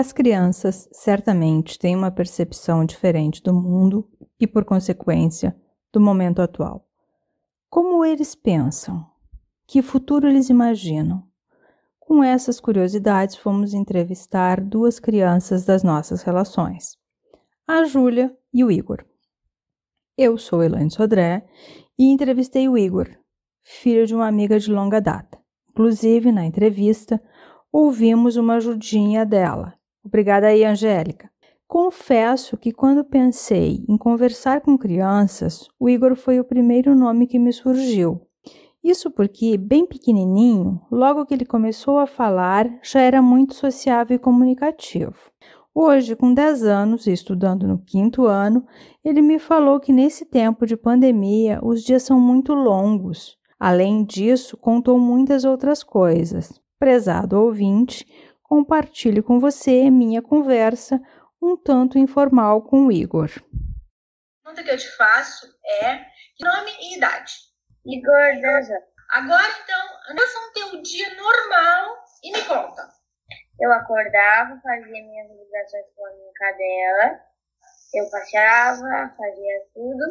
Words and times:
As 0.00 0.12
crianças 0.12 0.88
certamente 0.92 1.76
têm 1.76 1.96
uma 1.96 2.12
percepção 2.12 2.84
diferente 2.84 3.42
do 3.42 3.52
mundo 3.52 4.08
e, 4.38 4.46
por 4.46 4.64
consequência, 4.64 5.56
do 5.92 6.00
momento 6.00 6.40
atual. 6.40 6.86
Como 7.68 8.04
eles 8.04 8.32
pensam? 8.32 9.04
Que 9.66 9.82
futuro 9.82 10.28
eles 10.28 10.50
imaginam? 10.50 11.24
Com 11.98 12.22
essas 12.22 12.60
curiosidades, 12.60 13.34
fomos 13.34 13.74
entrevistar 13.74 14.60
duas 14.60 15.00
crianças 15.00 15.64
das 15.64 15.82
nossas 15.82 16.22
relações, 16.22 16.96
a 17.66 17.82
Júlia 17.82 18.32
e 18.54 18.62
o 18.62 18.70
Igor. 18.70 19.04
Eu 20.16 20.38
sou 20.38 20.62
Elaine 20.62 20.92
Sodré 20.92 21.44
e 21.98 22.04
entrevistei 22.04 22.68
o 22.68 22.78
Igor, 22.78 23.08
filho 23.60 24.06
de 24.06 24.14
uma 24.14 24.28
amiga 24.28 24.60
de 24.60 24.70
longa 24.70 25.00
data. 25.00 25.40
Inclusive, 25.70 26.30
na 26.30 26.46
entrevista, 26.46 27.20
ouvimos 27.72 28.36
uma 28.36 28.58
ajudinha 28.58 29.26
dela, 29.26 29.76
Obrigada 30.08 30.46
aí, 30.46 30.64
Angélica. 30.64 31.30
Confesso 31.66 32.56
que 32.56 32.72
quando 32.72 33.04
pensei 33.04 33.84
em 33.86 33.98
conversar 33.98 34.62
com 34.62 34.78
crianças, 34.78 35.68
o 35.78 35.86
Igor 35.86 36.16
foi 36.16 36.40
o 36.40 36.44
primeiro 36.44 36.96
nome 36.96 37.26
que 37.26 37.38
me 37.38 37.52
surgiu. 37.52 38.22
Isso 38.82 39.10
porque, 39.10 39.58
bem 39.58 39.86
pequenininho, 39.86 40.80
logo 40.90 41.26
que 41.26 41.34
ele 41.34 41.44
começou 41.44 41.98
a 41.98 42.06
falar, 42.06 42.66
já 42.82 43.02
era 43.02 43.20
muito 43.20 43.52
sociável 43.52 44.16
e 44.16 44.18
comunicativo. 44.18 45.14
Hoje, 45.74 46.16
com 46.16 46.32
10 46.32 46.64
anos 46.64 47.06
e 47.06 47.12
estudando 47.12 47.68
no 47.68 47.78
quinto 47.78 48.24
ano, 48.24 48.64
ele 49.04 49.20
me 49.20 49.38
falou 49.38 49.78
que 49.78 49.92
nesse 49.92 50.24
tempo 50.24 50.64
de 50.64 50.74
pandemia 50.74 51.60
os 51.62 51.82
dias 51.82 52.02
são 52.02 52.18
muito 52.18 52.54
longos. 52.54 53.36
Além 53.60 54.04
disso, 54.04 54.56
contou 54.56 54.98
muitas 54.98 55.44
outras 55.44 55.82
coisas. 55.82 56.58
Prezado 56.78 57.38
ouvinte, 57.38 58.06
compartilho 58.48 59.22
com 59.22 59.38
você 59.38 59.90
minha 59.90 60.22
conversa 60.22 61.00
um 61.40 61.54
tanto 61.56 61.98
informal 61.98 62.62
com 62.62 62.86
o 62.86 62.92
Igor. 62.92 63.30
A 63.30 64.44
pergunta 64.44 64.64
que 64.64 64.70
eu 64.70 64.78
te 64.78 64.90
faço 64.96 65.46
é 65.82 66.06
nome 66.40 66.70
e 66.80 66.96
idade. 66.96 67.34
Igor 67.84 68.40
Deza. 68.40 68.82
Agora, 69.10 69.48
então, 69.62 69.86
relação 70.08 70.52
teu 70.52 70.82
dia 70.82 71.14
normal 71.14 71.96
e 72.24 72.32
me 72.32 72.42
conta. 72.44 72.88
Eu 73.60 73.72
acordava, 73.72 74.58
fazia 74.62 74.86
minhas 74.86 75.30
obrigações 75.30 75.84
com 75.94 76.06
a 76.06 76.12
minha 76.12 76.32
cadela, 76.32 77.20
eu 77.94 78.10
passeava, 78.10 79.14
fazia 79.16 79.62
tudo, 79.74 80.04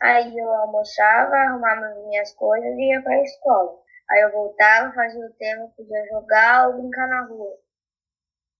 aí 0.00 0.36
eu 0.36 0.50
almoçava, 0.50 1.36
arrumava 1.36 1.86
as 1.86 2.06
minhas 2.06 2.32
coisas 2.34 2.70
e 2.76 2.90
ia 2.90 3.02
para 3.02 3.14
a 3.14 3.22
escola. 3.22 3.78
Aí 4.10 4.20
eu 4.22 4.32
voltava, 4.32 4.94
fazia 4.94 5.24
o 5.24 5.32
tempo, 5.34 5.72
podia 5.76 6.06
jogar 6.08 6.68
ou 6.68 6.80
brincar 6.80 7.08
na 7.08 7.26
rua. 7.26 7.65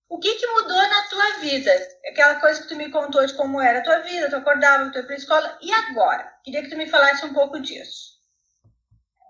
O 0.08 0.18
que, 0.18 0.34
que 0.36 0.46
mudou 0.46 0.88
na 0.88 1.08
tua 1.08 1.40
vida? 1.40 1.70
Aquela 2.08 2.40
coisa 2.40 2.62
que 2.62 2.68
tu 2.68 2.76
me 2.76 2.90
contou 2.90 3.26
de 3.26 3.34
como 3.34 3.60
era 3.60 3.81
a 3.81 3.82
tua 3.82 3.98
vida, 4.00 4.31
tu 4.31 4.36
acordava, 4.36 4.91
tu 4.91 4.98
ia 4.98 5.06
pra 5.06 5.16
escola. 5.16 5.58
E 5.60 5.72
agora? 5.72 6.32
Queria 6.44 6.62
que 6.62 6.70
tu 6.70 6.76
me 6.76 6.88
falasse 6.88 7.25
um 7.26 7.34
pouco 7.34 7.60
disso. 7.60 8.16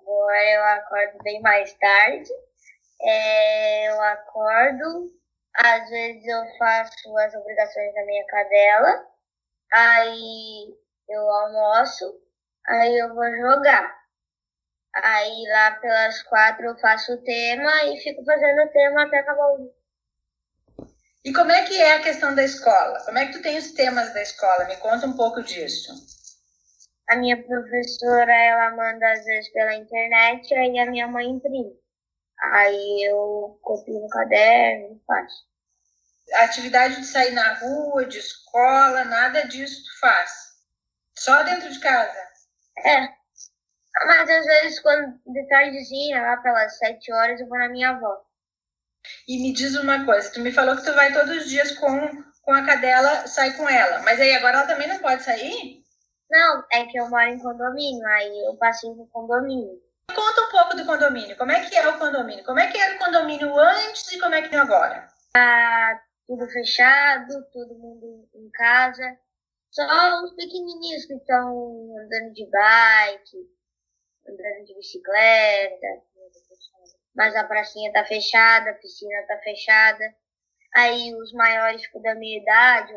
Agora 0.01 0.45
eu 0.45 0.65
acordo 0.65 1.19
bem 1.23 1.41
mais 1.41 1.73
tarde. 1.75 2.31
É, 3.01 3.89
eu 3.89 4.01
acordo, 4.03 5.11
às 5.57 5.89
vezes 5.89 6.27
eu 6.27 6.43
faço 6.59 7.17
as 7.19 7.35
obrigações 7.35 7.95
da 7.95 8.05
minha 8.05 8.27
cadela. 8.27 9.07
Aí 9.73 10.75
eu 11.09 11.31
almoço, 11.31 12.21
aí 12.67 12.99
eu 12.99 13.15
vou 13.15 13.31
jogar. 13.37 13.97
Aí 14.95 15.45
lá 15.49 15.73
pelas 15.73 16.23
quatro 16.23 16.67
eu 16.67 16.79
faço 16.79 17.15
o 17.15 17.23
tema 17.23 17.85
e 17.85 18.01
fico 18.01 18.25
fazendo 18.25 18.63
o 18.63 18.73
tema 18.73 19.05
até 19.05 19.19
acabar 19.19 19.49
o. 19.53 19.76
E 21.27 21.33
como 21.33 21.51
é 21.51 21.65
que 21.65 21.77
é 21.77 21.97
a 21.97 22.03
questão 22.03 22.37
da 22.37 22.45
escola? 22.45 23.05
Como 23.05 23.19
é 23.19 23.27
que 23.27 23.33
tu 23.33 23.43
tem 23.43 23.59
os 23.59 23.73
temas 23.73 24.15
da 24.15 24.23
escola? 24.23 24.65
Me 24.67 24.77
conta 24.77 25.09
um 25.09 25.17
pouco 25.17 25.43
disso. 25.43 25.93
A 27.09 27.17
minha 27.17 27.37
professora, 27.43 28.33
ela 28.33 28.71
manda 28.71 29.11
às 29.11 29.25
vezes 29.25 29.53
pela 29.53 29.75
internet, 29.75 30.55
aí 30.55 30.79
a 30.79 30.87
minha 30.89 31.09
mãe 31.09 31.29
imprime. 31.29 31.73
Aí 32.53 33.11
eu 33.11 33.59
copio 33.61 33.99
no 33.99 34.09
caderno 34.09 34.95
e 34.95 35.05
faço. 35.05 35.45
A 36.33 36.45
atividade 36.45 37.01
de 37.01 37.07
sair 37.07 37.33
na 37.33 37.55
rua, 37.55 38.07
de 38.07 38.19
escola, 38.19 39.05
nada 39.05 39.49
disso 39.49 39.83
tu 39.83 39.99
faz? 39.99 40.31
Só 41.19 41.43
dentro 41.43 41.69
de 41.69 41.81
casa? 41.81 42.21
É. 42.85 43.01
Mas 44.07 44.31
às 44.31 44.47
vezes, 44.47 44.79
quando 44.79 45.19
de 45.27 45.49
tardezinha, 45.49 46.23
lá 46.23 46.37
pelas 46.37 46.79
sete 46.79 47.13
horas, 47.13 47.41
eu 47.41 47.49
vou 47.49 47.59
na 47.59 47.69
minha 47.69 47.91
avó. 47.91 48.25
E 49.29 49.43
me 49.43 49.53
diz 49.53 49.77
uma 49.77 50.05
coisa, 50.05 50.33
tu 50.33 50.41
me 50.41 50.53
falou 50.53 50.77
que 50.77 50.85
tu 50.85 50.93
vai 50.95 51.13
todos 51.13 51.37
os 51.37 51.49
dias 51.49 51.73
com, 51.73 52.25
com 52.43 52.53
a 52.53 52.65
cadela, 52.65 53.27
sai 53.27 53.57
com 53.57 53.69
ela, 53.69 54.01
mas 54.03 54.21
aí 54.21 54.35
agora 54.35 54.59
ela 54.59 54.67
também 54.67 54.89
não 54.89 54.99
pode 54.99 55.23
sair? 55.23 55.83
Não, 56.31 56.65
é 56.73 56.85
que 56.87 56.99
eu 56.99 57.09
moro 57.09 57.29
em 57.29 57.39
condomínio, 57.39 58.07
aí 58.07 58.45
eu 58.47 58.57
passei 58.57 58.91
no 58.91 59.07
condomínio. 59.09 59.81
Conta 60.15 60.43
um 60.43 60.51
pouco 60.51 60.77
do 60.77 60.87
condomínio, 60.87 61.37
como 61.37 61.53
é 61.53 61.69
que 61.69 61.77
é 61.77 61.89
o 61.89 61.99
condomínio? 61.99 62.45
Como 62.45 62.59
é 62.59 62.71
que 62.71 62.79
era 62.79 62.97
o 62.97 62.99
condomínio 62.99 63.59
antes 63.59 64.13
e 64.13 64.19
como 64.19 64.35
é 64.35 64.43
que 64.43 64.55
é 64.55 64.59
agora? 64.59 65.09
Tá 65.33 66.01
tudo 66.27 66.49
fechado, 66.49 67.45
todo 67.53 67.79
mundo 67.79 68.29
em 68.35 68.51
casa, 68.51 69.19
só 69.71 70.23
os 70.25 70.33
pequenininhos 70.35 71.05
que 71.05 71.15
estão 71.15 71.49
andando 71.99 72.33
de 72.33 72.49
bike, 72.51 73.51
andando 74.27 74.65
de 74.65 74.75
bicicleta, 74.75 75.87
mas 77.17 77.35
a 77.35 77.45
pracinha 77.45 77.93
tá 77.93 78.05
fechada, 78.05 78.71
a 78.71 78.75
piscina 78.75 79.23
tá 79.27 79.39
fechada. 79.39 80.15
Aí 80.75 81.15
os 81.15 81.33
maiores 81.33 81.81
tipo, 81.81 82.01
da 82.03 82.15
minha 82.15 82.39
idade, 82.39 82.93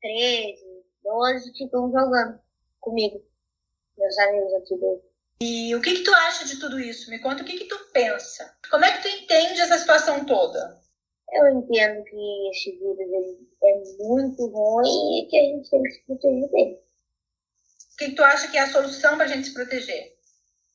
13, 0.00 0.62
12, 1.02 1.52
ficam 1.58 1.90
jogando 1.90 2.40
comigo. 2.80 3.20
Meus 3.98 4.18
amigos 4.18 4.54
aqui 4.54 4.76
dentro. 4.76 5.14
E 5.40 5.74
o 5.74 5.80
que, 5.80 5.96
que 5.96 6.04
tu 6.04 6.14
acha 6.14 6.44
de 6.44 6.60
tudo 6.60 6.78
isso? 6.78 7.10
Me 7.10 7.18
conta 7.18 7.42
o 7.42 7.44
que, 7.44 7.58
que 7.58 7.64
tu 7.64 7.76
pensa. 7.92 8.56
Como 8.70 8.84
é 8.84 8.92
que 8.92 9.02
tu 9.02 9.08
entende 9.08 9.60
essa 9.60 9.78
situação 9.78 10.24
toda? 10.24 10.80
Eu 11.32 11.48
entendo 11.48 12.04
que 12.04 12.50
esse 12.50 12.70
vírus 12.72 12.98
é 13.62 14.04
muito 14.04 14.46
ruim 14.46 15.18
e 15.18 15.26
que 15.26 15.36
a 15.36 15.42
gente 15.42 15.68
tem 15.68 15.82
que 15.82 15.90
se 15.90 16.06
proteger 16.06 16.50
dele. 16.50 16.80
O 17.92 17.96
que, 17.96 18.04
que 18.10 18.14
tu 18.14 18.22
acha 18.22 18.48
que 18.48 18.56
é 18.56 18.60
a 18.60 18.70
solução 18.70 19.16
para 19.16 19.24
a 19.24 19.28
gente 19.28 19.48
se 19.48 19.54
proteger? 19.54 20.13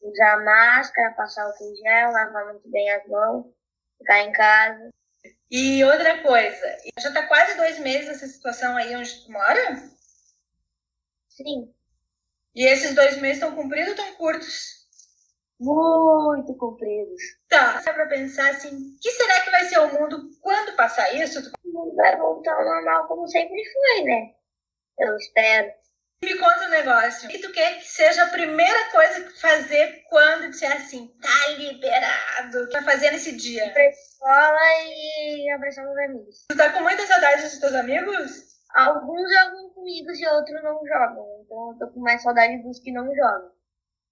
Usar 0.01 0.43
máscara, 0.43 1.13
passar 1.13 1.47
o 1.47 1.75
gel, 1.75 2.11
lavar 2.11 2.45
muito 2.45 2.69
bem 2.69 2.89
as 2.91 3.05
mãos, 3.07 3.45
ficar 3.97 4.21
em 4.21 4.31
casa. 4.31 4.89
E 5.51 5.83
outra 5.83 6.21
coisa, 6.21 6.77
já 6.99 7.09
está 7.09 7.27
quase 7.27 7.57
dois 7.57 7.79
meses 7.79 8.09
essa 8.09 8.27
situação 8.27 8.77
aí 8.77 8.95
onde 8.95 9.25
tu 9.25 9.31
mora? 9.31 9.75
Sim. 11.27 11.73
E 12.55 12.65
esses 12.65 12.93
dois 12.93 13.17
meses 13.17 13.37
estão 13.37 13.55
cumpridos 13.55 13.89
ou 13.89 13.95
estão 13.95 14.15
curtos? 14.15 14.79
Muito 15.59 16.55
compridos. 16.55 17.21
Tá, 17.49 17.81
dá 17.81 17.93
pra 17.93 18.07
pensar 18.07 18.49
assim, 18.51 18.97
que 19.01 19.11
será 19.11 19.41
que 19.41 19.51
vai 19.51 19.65
ser 19.65 19.79
o 19.79 19.99
mundo 19.99 20.29
quando 20.41 20.75
passar 20.75 21.13
isso? 21.15 21.39
O 21.63 21.67
mundo 21.69 21.95
vai 21.95 22.15
voltar 22.17 22.53
ao 22.53 22.63
normal 22.63 23.07
como 23.07 23.27
sempre 23.27 23.61
foi, 23.65 24.03
né? 24.03 24.35
Eu 24.99 25.17
espero. 25.17 25.73
Me 26.23 26.37
conta 26.37 26.65
um 26.65 26.69
negócio. 26.69 27.27
O 27.27 27.31
que 27.31 27.39
tu 27.39 27.51
quer 27.51 27.79
que 27.79 27.87
seja 27.87 28.23
a 28.23 28.29
primeira 28.29 28.91
coisa 28.91 29.23
que 29.23 29.39
fazer 29.39 30.03
quando 30.09 30.49
disser 30.49 30.71
assim, 30.73 31.07
tá 31.21 31.47
liberado? 31.51 32.69
Vai 32.71 32.83
fazer 32.83 33.11
nesse 33.11 33.37
dia? 33.37 33.71
Pra 33.71 33.85
escola 33.87 34.59
e 34.85 35.49
abraçar 35.51 35.85
meus 35.85 35.97
amigos. 35.97 36.45
Tu 36.49 36.57
tá 36.57 36.71
com 36.73 36.81
muita 36.81 37.07
saudade 37.07 37.43
dos 37.43 37.57
teus 37.57 37.73
amigos? 37.73 38.49
Alguns 38.75 39.31
jogam 39.31 39.69
comigo 39.69 40.11
e 40.11 40.27
outros 40.27 40.61
não 40.61 40.85
jogam. 40.85 41.41
Então 41.45 41.71
eu 41.71 41.79
tô 41.79 41.93
com 41.93 42.01
mais 42.01 42.21
saudade 42.21 42.61
dos 42.63 42.79
que 42.79 42.91
não 42.91 43.05
jogam. 43.15 43.51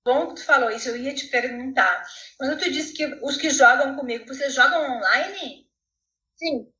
Bom 0.05 0.27
que 0.27 0.35
tu 0.35 0.45
falou 0.45 0.71
isso, 0.71 0.87
eu 0.87 0.95
ia 0.95 1.13
te 1.13 1.27
perguntar. 1.27 2.05
Quando 2.37 2.57
tu 2.57 2.71
disse 2.71 2.93
que 2.93 3.05
os 3.21 3.35
que 3.35 3.49
jogam 3.49 3.97
comigo, 3.97 4.25
vocês 4.25 4.53
jogam 4.53 4.97
online? 4.97 5.69
Sim. 6.37 6.71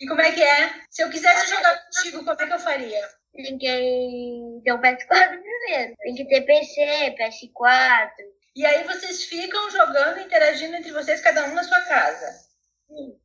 E 0.00 0.06
como 0.08 0.20
é 0.20 0.32
que 0.32 0.42
é? 0.42 0.82
Se 0.90 1.02
eu 1.02 1.10
quisesse 1.10 1.48
jogar 1.48 1.84
contigo, 1.84 2.24
como 2.24 2.42
é 2.42 2.46
que 2.46 2.52
eu 2.52 2.58
faria? 2.58 3.17
Tem 3.32 3.58
que 3.58 4.60
ter 4.64 4.72
o 4.72 4.80
PS4 4.80 5.40
primeiro. 5.40 5.96
Tem 5.96 6.14
que 6.14 6.24
ter 6.26 6.42
PC, 6.42 7.16
PS4. 7.18 8.10
E 8.56 8.66
aí 8.66 8.84
vocês 8.84 9.24
ficam 9.24 9.70
jogando, 9.70 10.20
interagindo 10.20 10.76
entre 10.76 10.92
vocês, 10.92 11.20
cada 11.20 11.44
um 11.46 11.54
na 11.54 11.62
sua 11.62 11.80
casa. 11.82 12.26
Sim. 12.88 13.18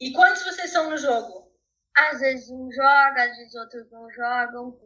E 0.00 0.12
quantos 0.12 0.42
vocês 0.42 0.70
são 0.70 0.90
no 0.90 0.96
jogo? 0.96 1.52
Às 1.94 2.20
vezes 2.20 2.50
um 2.50 2.72
joga, 2.72 3.22
às 3.22 3.36
vezes 3.36 3.54
outros 3.54 3.90
não 3.90 4.10
jogam. 4.10 4.80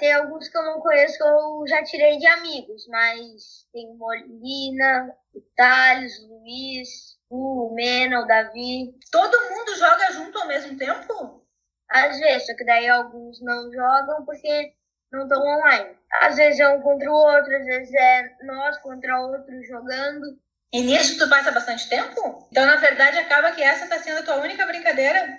Tem 0.00 0.12
alguns 0.12 0.48
que 0.48 0.58
eu 0.58 0.64
não 0.64 0.80
conheço 0.80 1.16
que 1.16 1.22
eu 1.22 1.64
já 1.68 1.84
tirei 1.84 2.18
de 2.18 2.26
amigos, 2.26 2.88
mas 2.88 3.68
tem 3.72 3.94
Molina, 3.94 5.16
o 5.32 5.40
Thales, 5.54 6.18
o 6.18 6.40
Luiz, 6.40 7.16
o 7.30 7.72
Mena, 7.72 8.20
o 8.20 8.26
Davi. 8.26 8.92
Todo 9.12 9.50
mundo 9.50 9.76
joga 9.76 10.12
junto 10.12 10.38
ao 10.38 10.48
mesmo 10.48 10.76
tempo? 10.76 11.46
Às 11.90 12.18
vezes, 12.18 12.46
só 12.46 12.54
que 12.54 12.64
daí 12.64 12.88
alguns 12.88 13.42
não 13.42 13.72
jogam 13.72 14.24
porque 14.24 14.72
não 15.12 15.24
estão 15.24 15.40
online. 15.40 15.98
Às 16.22 16.36
vezes 16.36 16.60
é 16.60 16.68
um 16.68 16.80
contra 16.82 17.10
o 17.10 17.14
outro, 17.14 17.56
às 17.56 17.64
vezes 17.64 17.92
é 17.94 18.36
nós 18.44 18.78
contra 18.78 19.20
outros 19.20 19.66
jogando. 19.66 20.38
E 20.72 20.82
nisso 20.82 21.18
tu 21.18 21.28
passa 21.28 21.50
bastante 21.50 21.88
tempo? 21.88 22.46
Então, 22.50 22.64
na 22.64 22.76
verdade, 22.76 23.18
acaba 23.18 23.50
que 23.52 23.62
essa 23.62 23.84
está 23.84 23.98
sendo 23.98 24.20
a 24.20 24.22
tua 24.22 24.36
única 24.36 24.66
brincadeira? 24.66 25.36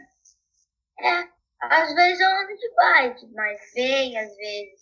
É, 0.99 1.27
às 1.61 1.93
vezes 1.93 2.19
eu 2.19 2.29
ando 2.29 2.57
de 2.57 2.75
bike, 2.75 3.27
mas 3.33 3.59
bem 3.73 4.17
às 4.17 4.35
vezes. 4.35 4.81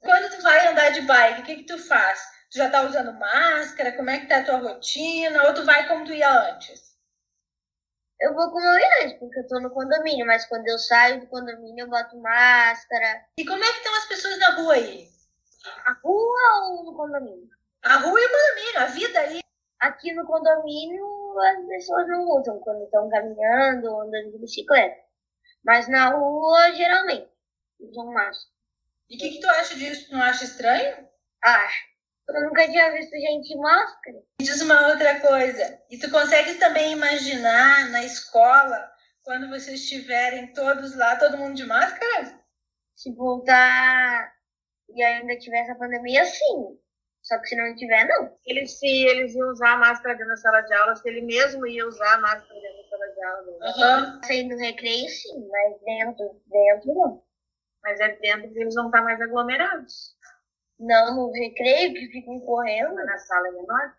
Quando 0.00 0.34
tu 0.34 0.42
vai 0.42 0.68
andar 0.68 0.90
de 0.90 1.02
bike, 1.02 1.40
o 1.40 1.44
que 1.44 1.56
que 1.56 1.64
tu 1.64 1.78
faz? 1.78 2.20
Tu 2.50 2.58
já 2.58 2.70
tá 2.70 2.82
usando 2.82 3.12
máscara? 3.18 3.92
Como 3.92 4.10
é 4.10 4.20
que 4.20 4.26
tá 4.26 4.38
a 4.38 4.44
tua 4.44 4.58
rotina? 4.58 5.42
Ou 5.44 5.54
tu 5.54 5.64
vai 5.64 5.86
como 5.88 6.04
tu 6.04 6.12
ia 6.12 6.30
antes? 6.50 6.89
Eu 8.20 8.34
vou 8.34 8.50
como 8.50 8.66
eu 8.66 8.78
ia 8.78 9.04
antes, 9.04 9.18
porque 9.18 9.40
eu 9.40 9.48
tô 9.48 9.60
no 9.60 9.70
condomínio, 9.70 10.26
mas 10.26 10.44
quando 10.46 10.68
eu 10.68 10.78
saio 10.78 11.20
do 11.20 11.26
condomínio 11.26 11.84
eu 11.84 11.88
boto 11.88 12.18
máscara. 12.18 13.24
E 13.38 13.44
como 13.46 13.64
é 13.64 13.66
que 13.66 13.78
estão 13.78 13.94
as 13.96 14.06
pessoas 14.06 14.38
na 14.38 14.56
rua 14.56 14.74
aí? 14.74 15.08
A 15.86 15.92
rua 16.02 16.68
ou 16.70 16.84
no 16.84 16.94
condomínio? 16.94 17.48
A 17.82 17.96
rua 17.96 18.20
e 18.20 18.26
o 18.26 18.30
condomínio, 18.30 18.80
a 18.80 18.86
vida 18.86 19.20
aí. 19.20 19.40
Aqui 19.80 20.12
no 20.12 20.26
condomínio 20.26 21.38
as 21.38 21.66
pessoas 21.66 22.08
não 22.08 22.28
usam 22.28 22.60
quando 22.60 22.84
estão 22.84 23.08
caminhando 23.08 23.90
ou 23.90 24.02
andando 24.02 24.32
de 24.32 24.38
bicicleta. 24.38 25.00
Mas 25.64 25.88
na 25.88 26.10
rua, 26.10 26.72
geralmente, 26.72 27.30
usam 27.78 28.12
máscara. 28.12 28.50
E 29.08 29.16
o 29.16 29.18
que, 29.18 29.30
que 29.30 29.40
tu 29.40 29.48
acha 29.48 29.74
disso? 29.74 30.08
Tu 30.08 30.12
não 30.12 30.22
acha 30.22 30.44
estranho? 30.44 31.08
Acho. 31.42 31.89
Eu 32.28 32.44
nunca 32.44 32.64
tinha 32.66 32.92
visto 32.92 33.12
gente 33.12 33.48
de 33.48 33.56
máscara. 33.56 34.18
Me 34.40 34.46
diz 34.46 34.60
uma 34.60 34.88
outra 34.88 35.20
coisa. 35.20 35.80
E 35.90 35.98
tu 35.98 36.10
consegue 36.10 36.54
também 36.54 36.92
imaginar 36.92 37.90
na 37.90 38.04
escola, 38.04 38.90
quando 39.22 39.48
vocês 39.48 39.80
estiverem 39.80 40.52
todos 40.52 40.96
lá, 40.96 41.16
todo 41.16 41.38
mundo 41.38 41.54
de 41.54 41.66
máscara? 41.66 42.40
Se 42.94 43.12
voltar 43.14 44.32
e 44.94 45.02
ainda 45.02 45.38
tiver 45.38 45.58
essa 45.60 45.74
pandemia, 45.74 46.24
sim. 46.24 46.78
Só 47.22 47.38
que 47.38 47.48
se 47.48 47.56
não 47.56 47.74
tiver, 47.76 48.06
não. 48.06 48.34
Ele, 48.46 48.66
se 48.66 48.86
eles 48.86 49.34
iam 49.34 49.50
usar 49.50 49.72
a 49.72 49.78
máscara 49.78 50.14
dentro 50.14 50.30
da 50.30 50.36
sala 50.36 50.60
de 50.62 50.74
aula, 50.74 50.96
se 50.96 51.08
ele 51.08 51.20
mesmo 51.22 51.66
ia 51.66 51.86
usar 51.86 52.14
a 52.14 52.20
máscara 52.20 52.60
dentro 52.60 52.82
da 52.82 52.88
sala 52.88 53.12
de 53.12 53.24
aula. 53.24 53.58
Aham. 53.62 54.20
Sair 54.24 54.44
no 54.44 54.56
recreio, 54.56 55.08
sim, 55.08 55.48
mas 55.48 55.80
dentro, 55.82 56.40
dentro 56.46 56.94
não. 56.94 57.22
Mas 57.82 58.00
é 58.00 58.16
dentro 58.16 58.50
que 58.52 58.58
eles 58.58 58.74
vão 58.74 58.86
estar 58.86 59.02
mais 59.02 59.20
aglomerados. 59.20 60.16
Não 60.80 61.14
no 61.14 61.30
recreio, 61.30 61.92
que 61.92 62.08
ficam 62.08 62.40
correndo. 62.40 62.94
Na 62.94 63.18
sala 63.18 63.52
menor. 63.52 63.94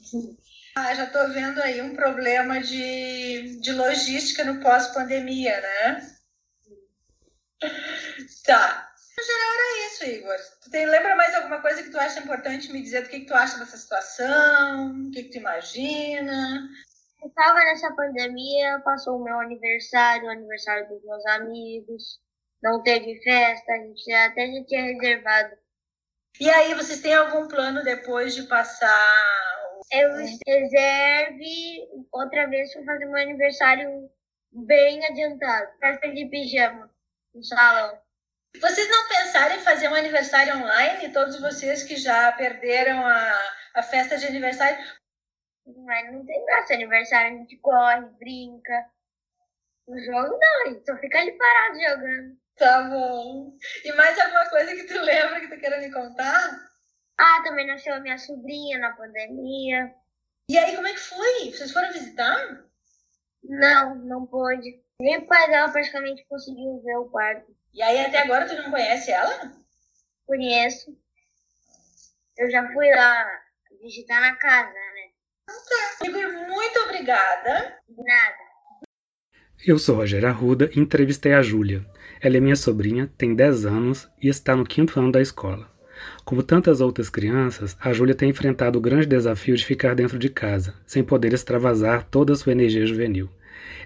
Ah, 0.76 0.94
já 0.94 1.04
tô 1.06 1.26
vendo 1.32 1.60
aí 1.60 1.82
um 1.82 1.96
problema 1.96 2.60
de, 2.60 3.58
de 3.60 3.72
logística 3.72 4.44
no 4.44 4.60
pós-pandemia, 4.60 5.60
né? 5.60 6.16
Tá. 8.46 8.88
No 9.18 9.24
geral 9.24 9.52
era 9.52 9.86
isso, 9.86 10.04
Igor. 10.04 10.36
Tu 10.62 10.70
tem, 10.70 10.86
lembra 10.86 11.16
mais 11.16 11.34
alguma 11.34 11.60
coisa 11.60 11.82
que 11.82 11.90
tu 11.90 11.98
acha 11.98 12.20
importante 12.20 12.72
me 12.72 12.80
dizer 12.80 13.02
do 13.02 13.08
que, 13.08 13.20
que 13.20 13.26
tu 13.26 13.34
acha 13.34 13.58
dessa 13.58 13.76
situação? 13.76 14.92
O 15.08 15.10
que, 15.10 15.24
que 15.24 15.30
tu 15.30 15.38
imagina? 15.38 16.68
Eu 17.22 17.30
tava 17.30 17.58
nessa 17.58 17.92
pandemia, 17.94 18.80
passou 18.84 19.18
o 19.18 19.24
meu 19.24 19.38
aniversário, 19.40 20.26
o 20.26 20.30
aniversário 20.30 20.88
dos 20.88 21.04
meus 21.04 21.26
amigos. 21.26 22.20
Não 22.62 22.82
teve 22.82 23.22
festa, 23.22 23.72
a 23.72 23.78
gente 23.78 24.12
até 24.12 24.46
já 24.46 24.64
tinha 24.64 24.82
reservado. 24.82 25.56
E 26.38 26.48
aí, 26.48 26.74
vocês 26.74 27.00
têm 27.00 27.14
algum 27.14 27.48
plano 27.48 27.82
depois 27.82 28.34
de 28.34 28.44
passar? 28.44 29.40
Eu 29.90 30.10
reserve 30.46 31.88
outra 32.12 32.46
vez 32.46 32.72
para 32.72 32.84
fazer 32.84 33.06
meu 33.06 33.20
aniversário 33.20 34.10
bem 34.52 35.04
adiantado. 35.04 35.72
Festa 35.78 36.08
de 36.12 36.26
pijama 36.26 36.90
no 37.34 37.42
salão. 37.42 38.00
Vocês 38.60 38.88
não 38.88 39.08
pensaram 39.08 39.56
em 39.56 39.60
fazer 39.60 39.88
um 39.88 39.94
aniversário 39.94 40.56
online? 40.56 41.12
Todos 41.12 41.40
vocês 41.40 41.82
que 41.82 41.96
já 41.96 42.30
perderam 42.32 43.06
a, 43.06 43.52
a 43.74 43.82
festa 43.82 44.16
de 44.18 44.26
aniversário? 44.26 44.78
Mas 45.66 46.12
não 46.12 46.24
tem 46.26 46.44
graça. 46.46 46.74
Aniversário 46.74 47.34
a 47.34 47.38
gente 47.38 47.56
corre, 47.58 48.06
brinca. 48.18 48.90
No 49.86 49.98
jogo 49.98 50.38
não, 50.38 50.62
a 50.66 50.68
gente 50.68 50.84
só 50.84 50.96
fica 50.98 51.18
ali 51.18 51.32
parado 51.32 51.80
jogando. 51.80 52.39
Tá 52.56 52.82
bom. 52.82 53.56
E 53.84 53.92
mais 53.92 54.18
alguma 54.18 54.48
coisa 54.50 54.74
que 54.74 54.84
tu 54.84 55.00
lembra 55.00 55.40
que 55.40 55.48
tu 55.48 55.58
queira 55.58 55.80
me 55.80 55.90
contar? 55.90 56.70
Ah, 57.18 57.42
também 57.44 57.66
nasceu 57.66 57.94
a 57.94 58.00
minha 58.00 58.18
sobrinha 58.18 58.78
na 58.78 58.94
pandemia. 58.94 59.94
E 60.48 60.58
aí, 60.58 60.74
como 60.74 60.88
é 60.88 60.92
que 60.92 61.00
foi? 61.00 61.50
Vocês 61.52 61.72
foram 61.72 61.92
visitar? 61.92 62.64
Não, 63.44 63.94
não 63.94 64.26
pôde. 64.26 64.82
Nem 65.00 65.18
o 65.18 65.26
pai 65.26 65.48
dela 65.48 65.70
praticamente 65.70 66.26
conseguiu 66.28 66.82
ver 66.84 66.96
o 66.96 67.08
quarto. 67.08 67.54
E 67.72 67.82
aí, 67.82 68.00
até 68.00 68.22
agora, 68.22 68.46
tu 68.46 68.54
não 68.54 68.70
conhece 68.70 69.10
ela? 69.10 69.52
Conheço. 70.26 70.96
Eu 72.36 72.50
já 72.50 72.66
fui 72.72 72.90
lá 72.90 73.26
visitar 73.82 74.20
na 74.20 74.36
casa, 74.36 74.72
né? 74.72 75.10
Igor, 76.04 76.32
muito 76.48 76.80
obrigada. 76.80 77.78
De 77.88 78.02
nada. 78.02 78.36
Eu 79.66 79.78
sou 79.78 79.96
Rogério 79.96 80.28
Arruda 80.28 80.70
e 80.74 80.80
entrevistei 80.80 81.34
a 81.34 81.42
Júlia. 81.42 81.84
Ela 82.22 82.36
é 82.36 82.40
minha 82.40 82.56
sobrinha, 82.56 83.10
tem 83.16 83.34
10 83.34 83.64
anos 83.64 84.06
e 84.22 84.28
está 84.28 84.54
no 84.54 84.66
quinto 84.66 85.00
ano 85.00 85.10
da 85.10 85.22
escola. 85.22 85.66
Como 86.22 86.42
tantas 86.42 86.82
outras 86.82 87.08
crianças, 87.08 87.74
a 87.80 87.94
Júlia 87.94 88.14
tem 88.14 88.28
enfrentado 88.28 88.78
o 88.78 88.80
grande 88.80 89.06
desafio 89.06 89.56
de 89.56 89.64
ficar 89.64 89.94
dentro 89.94 90.18
de 90.18 90.28
casa, 90.28 90.74
sem 90.84 91.02
poder 91.02 91.32
extravasar 91.32 92.04
toda 92.10 92.34
a 92.34 92.36
sua 92.36 92.52
energia 92.52 92.84
juvenil. 92.84 93.30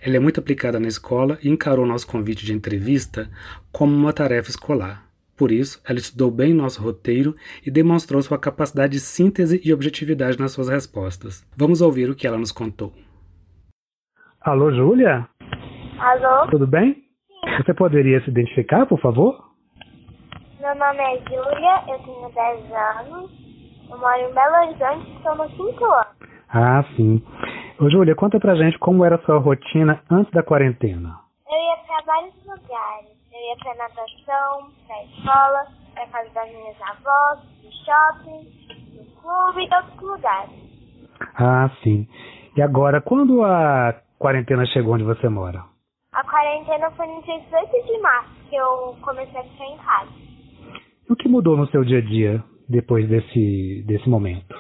Ela 0.02 0.16
é 0.16 0.19
muito 0.19 0.40
aplicada 0.40 0.81
na 0.81 0.88
escola 0.88 1.38
e 1.42 1.48
encarou 1.48 1.86
nosso 1.86 2.08
convite 2.08 2.44
de 2.44 2.52
entrevista 2.52 3.31
como 3.70 3.94
uma 3.94 4.12
tarefa 4.12 4.50
escolar. 4.50 5.04
Por 5.36 5.52
isso, 5.52 5.81
ela 5.88 5.98
estudou 5.98 6.31
bem 6.31 6.52
nosso 6.52 6.82
roteiro 6.82 7.36
e 7.64 7.70
demonstrou 7.70 8.20
sua 8.20 8.38
capacidade 8.38 8.94
de 8.94 9.00
síntese 9.00 9.60
e 9.64 9.72
objetividade 9.72 10.40
nas 10.40 10.50
suas 10.50 10.69
respostas. 10.69 11.46
Vamos 11.56 11.81
ouvir 11.81 12.10
o 12.10 12.16
que 12.16 12.26
ela 12.26 12.38
nos 12.38 12.50
contou. 12.50 12.92
Alô, 14.41 14.72
Júlia? 14.72 15.29
Alô? 15.98 16.50
Tudo 16.50 16.67
bem? 16.67 17.04
Você 17.58 17.74
poderia 17.74 18.20
se 18.22 18.31
identificar, 18.31 18.86
por 18.86 19.01
favor? 19.01 19.53
Meu 20.60 20.74
nome 20.74 20.98
é 20.98 21.19
Júlia, 21.19 21.82
eu 21.89 21.98
tenho 21.98 22.31
10 22.31 22.72
anos, 22.72 23.31
eu 23.91 23.98
moro 23.98 24.19
em 24.19 24.32
Belo 24.32 24.56
Horizonte, 24.63 25.17
estou 25.17 25.36
no 25.36 25.48
5 25.51 25.84
ano. 25.84 26.06
Ah, 26.48 26.84
sim. 26.96 27.22
Ô, 27.81 27.91
Júlia, 27.91 28.15
conta 28.15 28.39
pra 28.41 28.55
gente 28.55 28.79
como 28.79 29.05
era 29.05 29.17
a 29.17 29.22
sua 29.22 29.39
rotina 29.39 30.01
antes 30.10 30.32
da 30.32 30.43
quarentena. 30.43 31.19
Eu 31.46 31.56
ia 31.58 31.77
para 31.86 32.05
vários 32.06 32.34
lugares. 32.46 33.10
Eu 33.32 33.41
ia 33.41 33.56
para 33.56 33.74
natação, 33.74 34.70
para 34.86 35.05
escola, 35.05 35.67
para 35.94 36.06
casa 36.06 36.31
das 36.32 36.48
minhas 36.51 36.77
avós, 36.82 37.41
no 37.63 37.70
shopping, 37.84 38.48
no 38.96 39.05
clube 39.20 39.69
e 39.69 39.74
outros 39.74 40.01
lugares. 40.01 40.51
Ah, 41.36 41.69
sim. 41.82 42.08
E 42.56 42.63
agora, 42.63 43.01
quando 43.01 43.44
a 43.44 44.01
quarentena 44.19 44.65
chegou 44.67 44.94
onde 44.94 45.03
você 45.05 45.29
mora? 45.29 45.73
A 46.34 46.36
quarentena 46.36 46.91
foi 46.91 47.06
no 47.06 47.22
dia 47.22 47.38
18 47.38 47.86
de 47.86 47.98
março 48.00 48.34
que 48.50 48.56
eu 48.56 48.96
comecei 49.03 49.38
a 49.38 49.44
ficar 49.44 49.67
em 49.67 49.79
casa. 49.79 50.10
O 51.08 51.14
que 51.14 51.29
mudou 51.29 51.56
no 51.56 51.69
seu 51.69 51.84
dia 51.84 51.98
a 51.98 52.00
dia 52.00 52.43
depois 52.69 53.08
desse, 53.08 53.84
desse 53.86 54.08
momento? 54.08 54.53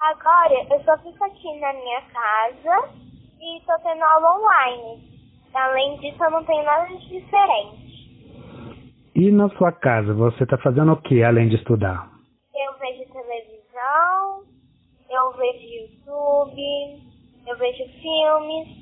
Agora 0.00 0.54
eu 0.70 0.82
só 0.84 0.96
fico 1.02 1.22
aqui 1.22 1.60
na 1.60 1.70
minha 1.74 2.00
casa 2.00 2.94
e 3.38 3.58
estou 3.58 3.78
tendo 3.80 4.02
aula 4.02 4.38
online. 4.38 5.02
Além 5.52 5.98
disso, 5.98 6.24
eu 6.24 6.30
não 6.30 6.44
tenho 6.44 6.64
nada 6.64 6.86
de 6.86 7.06
diferente. 7.06 9.12
E 9.14 9.30
na 9.30 9.50
sua 9.50 9.70
casa, 9.70 10.14
você 10.14 10.44
está 10.44 10.56
fazendo 10.56 10.92
o 10.92 11.02
que 11.02 11.22
além 11.22 11.50
de 11.50 11.56
estudar? 11.56 12.10
Eu 12.54 12.72
vejo 12.78 13.12
televisão, 13.12 14.44
eu 15.10 15.30
vejo 15.32 15.62
YouTube, 15.62 17.02
eu 17.46 17.58
vejo 17.58 17.84
filmes 18.00 18.81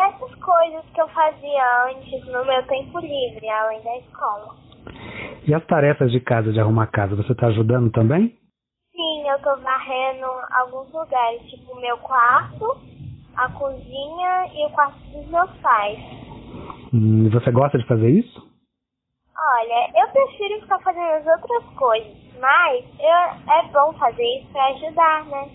essas 0.00 0.34
coisas 0.36 0.84
que 0.94 1.00
eu 1.00 1.08
fazia 1.08 1.86
antes 1.86 2.26
no 2.26 2.44
meu 2.44 2.62
tempo 2.66 2.98
livre, 3.00 3.48
além 3.48 3.82
da 3.82 3.96
escola. 3.98 4.56
E 5.46 5.54
as 5.54 5.64
tarefas 5.66 6.10
de 6.10 6.20
casa, 6.20 6.52
de 6.52 6.60
arrumar 6.60 6.86
casa, 6.88 7.16
você 7.16 7.32
está 7.32 7.48
ajudando 7.48 7.90
também? 7.90 8.36
Sim, 8.92 9.28
eu 9.28 9.38
tô 9.40 9.56
varrendo 9.56 10.26
alguns 10.52 10.92
lugares, 10.92 11.42
tipo 11.50 11.72
o 11.72 11.80
meu 11.80 11.96
quarto, 11.98 12.76
a 13.36 13.48
cozinha 13.52 14.46
e 14.54 14.66
o 14.66 14.70
quarto 14.70 14.98
dos 15.10 15.26
meus 15.28 15.50
pais. 15.58 15.98
Hum, 16.92 17.26
e 17.26 17.28
você 17.30 17.50
gosta 17.50 17.78
de 17.78 17.86
fazer 17.86 18.10
isso? 18.10 18.50
Olha, 19.36 19.90
eu 20.02 20.08
prefiro 20.08 20.60
ficar 20.60 20.78
fazendo 20.80 21.04
as 21.04 21.26
outras 21.26 21.64
coisas, 21.74 22.16
mas 22.38 22.84
eu, 22.98 23.52
é 23.52 23.62
bom 23.72 23.92
fazer 23.94 24.22
isso 24.22 24.52
pra 24.52 24.66
ajudar, 24.66 25.24
né? 25.26 25.48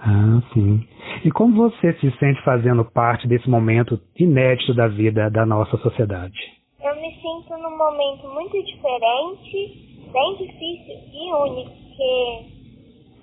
Ah, 0.00 0.40
sim. 0.54 0.79
E 1.22 1.30
como 1.30 1.54
você 1.54 1.92
se 1.94 2.10
sente 2.18 2.42
fazendo 2.42 2.82
parte 2.82 3.28
desse 3.28 3.48
momento 3.48 4.00
inédito 4.18 4.72
da 4.72 4.88
vida 4.88 5.28
da 5.28 5.44
nossa 5.44 5.76
sociedade? 5.76 6.38
Eu 6.82 6.96
me 6.96 7.12
sinto 7.12 7.58
num 7.58 7.76
momento 7.76 8.26
muito 8.28 8.56
diferente, 8.64 10.08
bem 10.10 10.36
difícil 10.38 10.94
e 11.12 11.34
único, 11.34 11.70
porque 11.70 12.46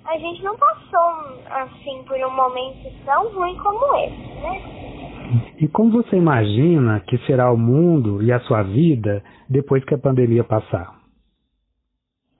a 0.04 0.16
gente 0.16 0.44
não 0.44 0.56
passou 0.56 1.10
assim 1.50 2.04
por 2.04 2.16
um 2.18 2.30
momento 2.30 2.88
tão 3.04 3.34
ruim 3.34 3.56
como 3.58 3.96
esse, 3.96 4.40
né? 4.42 5.54
E 5.60 5.66
como 5.66 5.90
você 5.90 6.16
imagina 6.16 7.00
que 7.00 7.18
será 7.26 7.50
o 7.50 7.58
mundo 7.58 8.22
e 8.22 8.30
a 8.30 8.38
sua 8.40 8.62
vida 8.62 9.24
depois 9.50 9.84
que 9.84 9.94
a 9.94 9.98
pandemia 9.98 10.44
passar? 10.44 10.96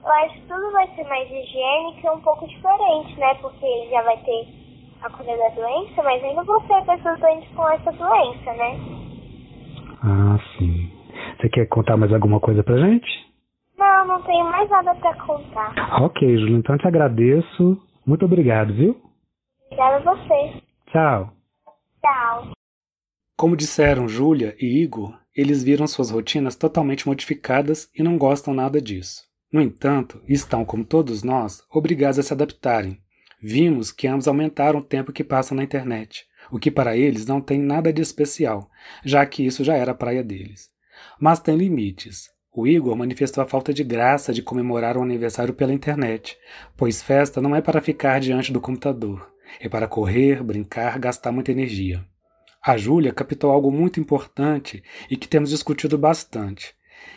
Eu 0.00 0.08
acho 0.08 0.34
que 0.34 0.46
tudo 0.46 0.70
vai 0.70 0.86
ser 0.94 1.04
mais 1.08 1.28
higiênico 1.28 2.06
e 2.06 2.10
um 2.10 2.20
pouco 2.20 2.46
diferente, 2.46 3.18
né? 3.18 3.34
Porque 3.42 3.88
já 3.90 4.02
vai 4.02 4.16
ter 4.18 4.67
a 5.02 5.10
cura 5.10 5.36
da 5.36 5.48
doença, 5.50 6.02
mas 6.02 6.22
ainda 6.22 6.42
vão 6.42 6.60
ser 6.66 6.84
pessoas 6.84 7.20
doentes 7.20 7.48
com 7.54 7.68
essa 7.70 7.92
doença, 7.92 8.52
né? 8.54 8.80
Ah, 10.02 10.38
sim. 10.56 10.90
Você 11.36 11.48
quer 11.48 11.66
contar 11.66 11.96
mais 11.96 12.12
alguma 12.12 12.40
coisa 12.40 12.62
pra 12.62 12.78
gente? 12.78 13.08
Não, 13.76 14.06
não 14.06 14.22
tenho 14.22 14.44
mais 14.44 14.68
nada 14.68 14.94
pra 14.96 15.14
contar. 15.24 16.02
Ok, 16.02 16.36
Júlio, 16.38 16.58
então 16.58 16.74
eu 16.74 16.80
te 16.80 16.88
agradeço. 16.88 17.80
Muito 18.06 18.24
obrigado, 18.24 18.74
viu? 18.74 19.00
Obrigada 19.66 19.96
a 19.96 20.14
você. 20.14 20.62
Tchau. 20.90 21.30
Tchau. 22.00 22.52
Como 23.36 23.56
disseram 23.56 24.08
Júlia 24.08 24.56
e 24.60 24.82
Igor, 24.82 25.16
eles 25.36 25.62
viram 25.62 25.86
suas 25.86 26.10
rotinas 26.10 26.56
totalmente 26.56 27.06
modificadas 27.06 27.88
e 27.96 28.02
não 28.02 28.18
gostam 28.18 28.52
nada 28.52 28.80
disso. 28.80 29.22
No 29.52 29.62
entanto, 29.62 30.20
estão, 30.28 30.64
como 30.64 30.84
todos 30.84 31.22
nós, 31.22 31.62
obrigados 31.72 32.18
a 32.18 32.22
se 32.22 32.32
adaptarem. 32.32 32.98
Vimos 33.40 33.92
que 33.92 34.08
ambos 34.08 34.26
aumentaram 34.26 34.80
o 34.80 34.84
tempo 34.84 35.12
que 35.12 35.22
passam 35.22 35.56
na 35.56 35.62
internet, 35.62 36.26
o 36.50 36.58
que 36.58 36.70
para 36.70 36.96
eles 36.96 37.24
não 37.24 37.40
tem 37.40 37.60
nada 37.60 37.92
de 37.92 38.02
especial, 38.02 38.68
já 39.04 39.24
que 39.24 39.46
isso 39.46 39.62
já 39.62 39.74
era 39.74 39.92
a 39.92 39.94
praia 39.94 40.24
deles. 40.24 40.70
Mas 41.20 41.38
tem 41.38 41.56
limites. 41.56 42.30
O 42.52 42.66
Igor 42.66 42.96
manifestou 42.96 43.42
a 43.44 43.46
falta 43.46 43.72
de 43.72 43.84
graça 43.84 44.32
de 44.32 44.42
comemorar 44.42 44.96
o 44.96 45.02
aniversário 45.02 45.54
pela 45.54 45.72
internet, 45.72 46.36
pois 46.76 47.00
festa 47.00 47.40
não 47.40 47.54
é 47.54 47.60
para 47.60 47.80
ficar 47.80 48.18
diante 48.18 48.52
do 48.52 48.60
computador, 48.60 49.32
é 49.60 49.68
para 49.68 49.86
correr, 49.86 50.42
brincar, 50.42 50.98
gastar 50.98 51.30
muita 51.30 51.52
energia. 51.52 52.04
A 52.60 52.76
Júlia 52.76 53.12
captou 53.12 53.52
algo 53.52 53.70
muito 53.70 54.00
importante 54.00 54.82
e 55.08 55.16
que 55.16 55.28
temos 55.28 55.50
discutido 55.50 55.96
bastante. 55.96 56.74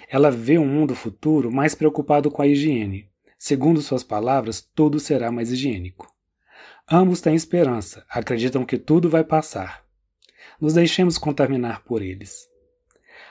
Ela 0.07 0.29
vê 0.29 0.59
um 0.59 0.67
mundo 0.67 0.93
futuro 0.93 1.51
mais 1.51 1.73
preocupado 1.73 2.29
com 2.29 2.43
a 2.43 2.47
higiene. 2.47 3.10
Segundo 3.43 3.81
suas 3.81 4.03
palavras, 4.03 4.61
tudo 4.61 4.99
será 4.99 5.31
mais 5.31 5.51
higiênico. 5.51 6.07
Ambos 6.87 7.21
têm 7.21 7.33
esperança, 7.33 8.05
acreditam 8.07 8.63
que 8.63 8.77
tudo 8.77 9.09
vai 9.09 9.23
passar. 9.23 9.83
Nos 10.59 10.75
deixemos 10.75 11.17
contaminar 11.17 11.83
por 11.83 12.03
eles. 12.03 12.47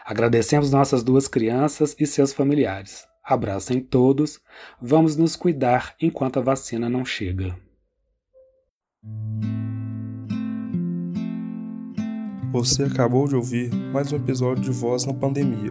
Agradecemos 0.04 0.72
nossas 0.72 1.04
duas 1.04 1.28
crianças 1.28 1.94
e 1.96 2.08
seus 2.08 2.32
familiares. 2.32 3.06
Abraço 3.22 3.72
em 3.72 3.78
todos. 3.78 4.40
Vamos 4.82 5.14
nos 5.14 5.36
cuidar 5.36 5.94
enquanto 6.00 6.40
a 6.40 6.42
vacina 6.42 6.90
não 6.90 7.04
chega. 7.04 7.56
Você 12.50 12.82
acabou 12.82 13.28
de 13.28 13.36
ouvir 13.36 13.72
mais 13.92 14.12
um 14.12 14.16
episódio 14.16 14.64
de 14.64 14.72
Voz 14.72 15.06
na 15.06 15.14
Pandemia, 15.14 15.70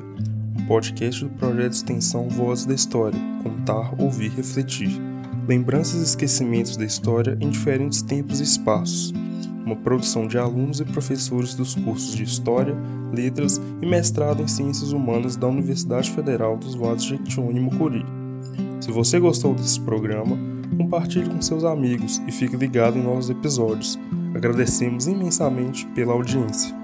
podcast 0.70 1.26
do 1.26 1.32
projeto 1.32 1.72
de 1.72 1.78
extensão 1.78 2.30
Voz 2.30 2.64
da 2.64 2.76
História, 2.76 3.20
contar, 3.42 3.92
ouvir, 4.00 4.30
refletir. 4.30 5.02
Lembranças 5.48 6.00
e 6.00 6.04
esquecimentos 6.04 6.78
da 6.78 6.86
história 6.86 7.36
em 7.42 7.50
diferentes 7.50 8.04
tempos 8.04 8.40
e 8.40 8.44
espaços. 8.44 9.12
Uma 9.66 9.76
produção 9.76 10.28
de 10.28 10.38
alunos 10.38 10.80
e 10.80 10.86
professores 10.86 11.56
dos 11.56 11.74
cursos 11.74 12.14
de 12.14 12.22
História, 12.24 12.78
Letras 13.12 13.60
e 13.82 13.86
Mestrado 13.88 14.44
em 14.44 14.48
Ciências 14.48 14.92
Humanas 14.92 15.36
da 15.36 15.48
Universidade 15.48 16.12
Federal 16.12 16.56
dos 16.56 16.76
Vales 16.76 17.02
de 17.02 17.10
Jequitinhonha 17.10 17.60
e 17.60 17.64
Mucuri. 17.64 18.06
Se 18.80 18.92
você 18.92 19.20
gostou 19.20 19.56
desse 19.56 19.82
programa, 19.82 20.38
compartilhe 20.78 21.32
com 21.32 21.42
seus 21.42 21.64
amigos 21.64 22.22
e 22.28 22.32
fique 22.32 22.56
ligado 22.56 22.96
em 22.96 23.02
novos 23.02 23.32
episódios. 23.32 23.98
Agradecemos 24.36 25.08
imensamente 25.08 25.88
pela 25.96 26.14
audiência. 26.14 26.79